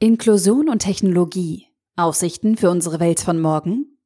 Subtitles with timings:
[0.00, 1.66] Inklusion und Technologie.
[1.96, 3.98] Aussichten für unsere Welt von morgen?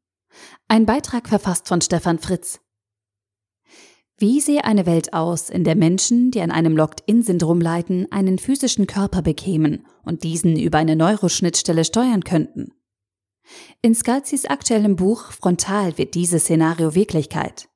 [0.67, 2.61] Ein Beitrag verfasst von Stefan Fritz.
[4.17, 8.87] Wie sehe eine Welt aus, in der Menschen, die an einem Locked-in-Syndrom leiden, einen physischen
[8.87, 12.73] Körper bekämen und diesen über eine Neuroschnittstelle steuern könnten?
[13.83, 17.69] In Scalzis aktuellem Buch Frontal wird dieses Szenario Wirklichkeit.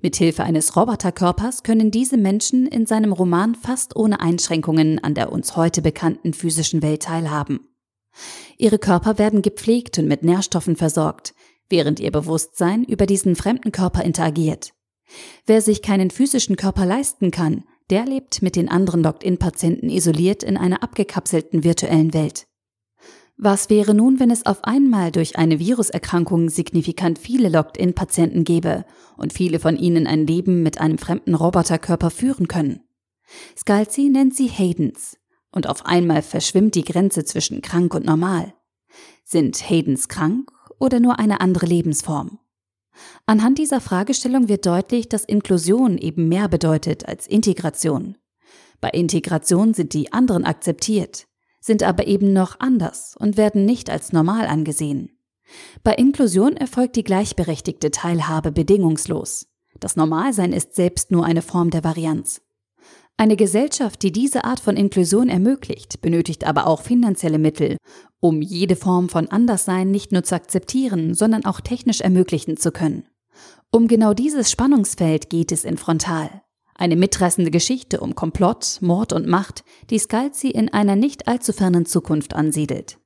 [0.00, 5.56] Mithilfe eines Roboterkörpers können diese Menschen in seinem Roman fast ohne Einschränkungen an der uns
[5.56, 7.60] heute bekannten physischen Welt teilhaben.
[8.58, 11.34] Ihre Körper werden gepflegt und mit Nährstoffen versorgt,
[11.68, 14.72] während ihr Bewusstsein über diesen fremden Körper interagiert.
[15.46, 20.56] Wer sich keinen physischen Körper leisten kann, der lebt mit den anderen Locked-in-Patienten isoliert in
[20.56, 22.45] einer abgekapselten virtuellen Welt.
[23.38, 28.86] Was wäre nun, wenn es auf einmal durch eine Viruserkrankung signifikant viele Locked-in-Patienten gäbe
[29.18, 32.80] und viele von ihnen ein Leben mit einem fremden Roboterkörper führen können?
[33.56, 35.18] Scalzi nennt sie Haydens.
[35.50, 38.54] Und auf einmal verschwimmt die Grenze zwischen krank und normal.
[39.24, 42.38] Sind Haydens krank oder nur eine andere Lebensform?
[43.26, 48.16] Anhand dieser Fragestellung wird deutlich, dass Inklusion eben mehr bedeutet als Integration.
[48.80, 51.26] Bei Integration sind die anderen akzeptiert,
[51.66, 55.10] sind aber eben noch anders und werden nicht als normal angesehen.
[55.82, 59.46] Bei Inklusion erfolgt die gleichberechtigte Teilhabe bedingungslos.
[59.78, 62.40] Das Normalsein ist selbst nur eine Form der Varianz.
[63.18, 67.78] Eine Gesellschaft, die diese Art von Inklusion ermöglicht, benötigt aber auch finanzielle Mittel,
[68.20, 73.06] um jede Form von Anderssein nicht nur zu akzeptieren, sondern auch technisch ermöglichen zu können.
[73.72, 76.42] Um genau dieses Spannungsfeld geht es in Frontal.
[76.78, 81.86] Eine mitreißende Geschichte um Komplott, Mord und Macht, die Scalzi in einer nicht allzu fernen
[81.86, 82.98] Zukunft ansiedelt.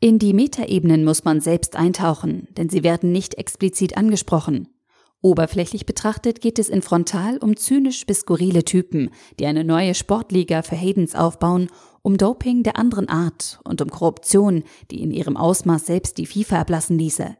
[0.00, 4.68] In die Metaebenen muss man selbst eintauchen, denn sie werden nicht explizit angesprochen.
[5.22, 10.62] Oberflächlich betrachtet geht es in Frontal um zynisch bis skurrile Typen, die eine neue Sportliga
[10.62, 11.68] für Haydens aufbauen,
[12.02, 16.56] um Doping der anderen Art und um Korruption, die in ihrem Ausmaß selbst die FIFA
[16.58, 17.36] erblassen ließe.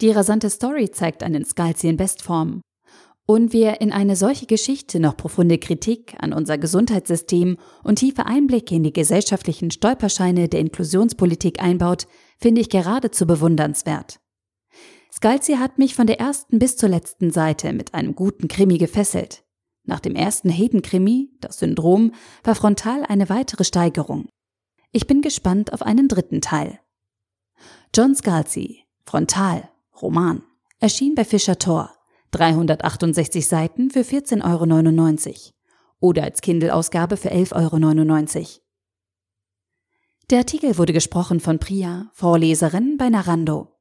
[0.00, 2.60] Die rasante Story zeigt einen Scalzi in Bestform,
[3.30, 8.74] und wer in eine solche Geschichte noch profunde Kritik an unser Gesundheitssystem und tiefe Einblicke
[8.74, 12.08] in die gesellschaftlichen Stolperscheine der Inklusionspolitik einbaut,
[12.38, 14.18] finde ich geradezu bewundernswert.
[15.12, 19.44] Scalzi hat mich von der ersten bis zur letzten Seite mit einem guten Krimi gefesselt.
[19.84, 22.14] Nach dem ersten Hayden-Krimi, das Syndrom,
[22.44, 24.30] war Frontal eine weitere Steigerung.
[24.90, 26.80] Ich bin gespannt auf einen dritten Teil.
[27.94, 29.68] John Scalzi, Frontal,
[30.00, 30.44] Roman,
[30.80, 31.97] erschien bei Fischer Tor.
[32.30, 35.54] 368 Seiten für 14,99 Euro
[36.00, 38.46] oder als Kindle-Ausgabe für 11,99 Euro.
[40.30, 43.77] Der Artikel wurde gesprochen von Priya, Vorleserin bei Narando.